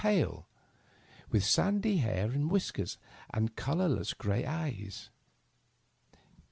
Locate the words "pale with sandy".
0.25-1.97